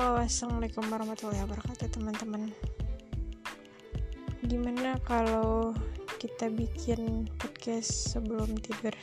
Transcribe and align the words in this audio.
Halo, 0.00 0.16
assalamualaikum 0.16 0.88
warahmatullahi 0.88 1.44
wabarakatuh, 1.44 1.92
teman-teman. 1.92 2.48
Gimana 4.48 4.96
kalau 5.04 5.76
kita 6.16 6.48
bikin 6.48 7.28
podcast 7.36 8.16
sebelum 8.16 8.48
tidur? 8.64 8.96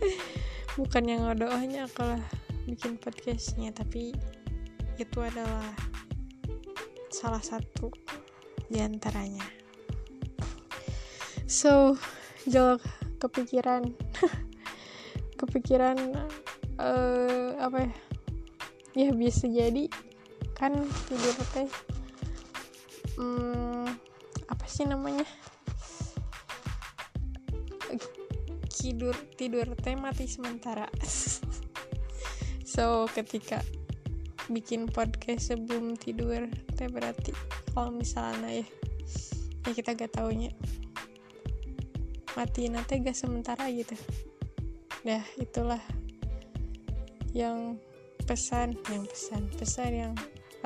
Bukan 0.80 1.04
yang 1.04 1.28
doanya 1.36 1.84
kalau 1.92 2.16
bikin 2.64 2.96
podcastnya, 2.96 3.76
tapi 3.76 4.16
itu 4.96 5.18
adalah 5.20 5.76
salah 7.12 7.44
satu 7.44 7.92
di 8.72 8.80
antaranya. 8.80 9.44
So, 11.44 12.00
jauh 12.48 12.80
kepikiran, 13.20 13.92
kepikiran 15.44 16.00
uh, 16.80 17.52
apa 17.60 17.84
ya? 17.84 17.92
ya 18.96 19.12
bisa 19.12 19.44
jadi 19.44 19.92
kan 20.56 20.72
tidur 21.06 21.36
teh 21.52 21.68
hmm, 23.20 23.86
apa 24.48 24.64
sih 24.64 24.88
namanya? 24.88 25.28
Tidur 28.72 29.12
tidur 29.36 29.68
teh 29.76 29.94
mati 29.94 30.24
sementara. 30.24 30.88
So 32.76 33.08
ketika 33.08 33.64
bikin 34.52 34.84
podcast 34.92 35.48
sebelum 35.48 35.96
tidur 35.96 36.44
teh 36.76 36.92
berarti 36.92 37.32
kalau 37.72 37.88
misalnya 37.88 38.60
ya 38.60 38.66
ya 39.64 39.70
kita 39.72 39.96
gak 39.96 40.12
taunya 40.12 40.52
mati 42.36 42.68
nanti 42.68 43.00
gak 43.00 43.16
sementara 43.16 43.64
gitu. 43.72 43.96
Nah 45.08 45.24
itulah 45.40 45.80
yang 47.32 47.80
pesan 48.28 48.76
yang 48.92 49.08
pesan 49.08 49.48
pesan 49.56 49.90
yang 49.92 50.14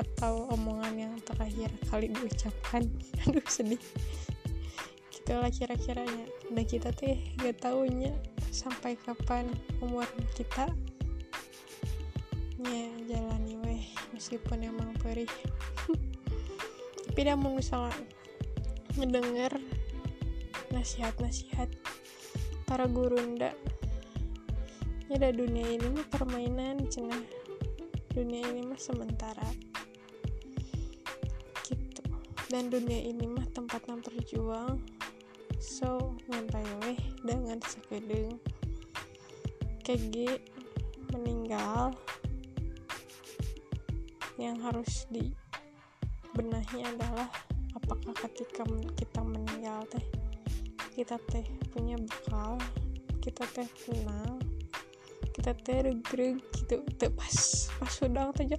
atau 0.01 0.49
omongan 0.49 0.93
yang 0.97 1.13
terakhir 1.21 1.69
kali 1.89 2.09
diucapkan. 2.09 2.89
Aduh 3.29 3.45
sedih. 3.45 3.81
Gitulah 5.13 5.53
kira-kiranya. 5.53 6.25
Dan 6.49 6.65
kita 6.65 6.89
teh 6.89 7.21
gak 7.37 7.61
taunya 7.61 8.13
sampai 8.49 8.97
kapan 8.97 9.45
umur 9.79 10.05
kita. 10.33 10.69
Ya 12.61 12.85
jalani 13.09 13.57
weh 13.65 13.83
meskipun 14.13 14.65
emang 14.65 14.93
perih. 15.01 15.29
Tapi 17.09 17.19
dah 17.21 17.37
mau 17.37 17.57
misalnya 17.57 17.97
ngedenger 18.97 19.57
nasihat-nasihat 20.73 21.69
para 22.65 22.85
guru 22.85 23.17
ndak. 23.17 23.57
Ya 25.09 25.19
dah 25.19 25.33
dunia 25.33 25.75
ini 25.75 25.87
mah 25.91 26.07
permainan 26.07 26.87
cenah. 26.87 27.25
Dunia 28.13 28.45
ini 28.47 28.63
mah 28.63 28.79
sementara 28.79 29.70
dan 32.51 32.67
dunia 32.67 32.99
ini 32.99 33.31
mah 33.31 33.47
tempat 33.55 33.79
yang 33.87 34.03
berjuang 34.03 34.75
so 35.55 36.19
nyantai 36.27 36.67
weh 36.83 36.99
dengan 37.23 37.63
sekedeng 37.63 38.35
kege 39.87 40.43
meninggal 41.15 41.95
yang 44.35 44.59
harus 44.59 45.07
dibenahi 45.07 46.83
adalah 46.83 47.31
apakah 47.71 48.13
ketika 48.27 48.67
kita 48.99 49.21
meninggal 49.23 49.87
teh. 49.87 50.03
Kita 50.91 51.15
teh 51.31 51.47
punya 51.71 51.95
bekal 51.95 52.59
kita 53.21 53.45
teh 53.53 53.69
tenang 53.85 54.41
kita 55.37 55.53
teh 55.53 55.85
regreg 55.85 56.41
gitu 56.57 56.81
teh 56.97 57.11
pas 57.13 57.37
pas 57.77 57.93
udang 58.01 58.33
aja 58.33 58.57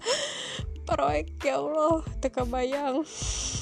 proyek 0.86 1.34
ya 1.46 1.58
Allah 1.58 2.06
teka 2.22 2.46
bayang 2.46 3.02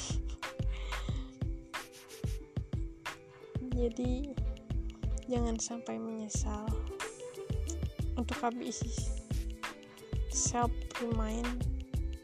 jadi 3.81 4.29
jangan 5.25 5.57
sampai 5.57 5.97
menyesal 5.97 6.69
untuk 8.13 8.37
habis 8.45 9.09
self 10.29 10.69
remind 11.01 11.65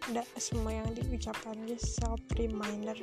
tidak 0.05 0.29
semua 0.37 0.77
yang 0.85 0.89
diucapkan 0.93 1.57
ya 1.65 1.79
self 1.81 2.21
reminder 2.37 2.93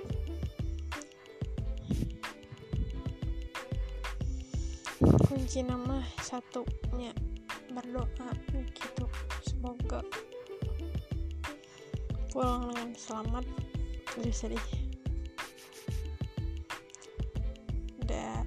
kunci 5.25 5.67
nama 5.67 5.99
satunya 6.23 7.11
berdoa 7.75 8.31
gitu. 8.47 9.07
Semoga 9.43 10.01
pulang 12.31 12.71
dengan 12.71 12.91
selamat. 12.95 13.45
Jadi 14.15 14.31
sedih 14.31 14.84
dan 18.05 18.45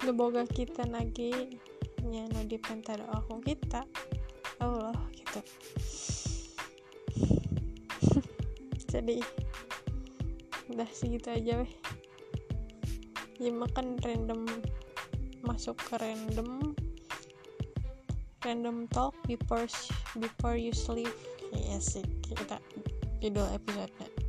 semoga 0.00 0.44
kita 0.48 0.84
lagi 0.88 1.60
nya 2.04 2.24
no 2.32 2.40
dipenta 2.48 2.96
aku 2.96 3.44
kita. 3.44 3.84
Allah 4.60 4.96
gitu. 5.16 5.40
Jadi 8.92 9.20
udah 10.72 10.88
segitu 10.90 11.28
aja 11.32 11.64
weh. 11.64 11.72
Ya 13.40 13.52
makan 13.52 13.96
random. 14.00 14.44
Masuk 15.44 15.80
ke 15.80 15.96
random. 16.00 16.76
Random 18.44 18.88
talk 18.88 19.16
before 19.28 19.68
before 20.16 20.56
you 20.56 20.72
sleep. 20.72 21.12
Ya 21.52 21.80
sih 21.80 22.04
kita 22.24 22.60
judul 23.20 23.48
episode 23.52 24.19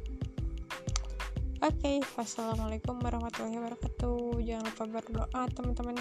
oke 1.71 1.87
okay, 1.87 2.03
wassalamualaikum 2.19 2.99
warahmatullahi 2.99 3.55
wabarakatuh. 3.55 4.43
Jangan 4.43 4.67
lupa 4.67 4.83
berdoa 4.91 5.41
teman-teman 5.55 5.95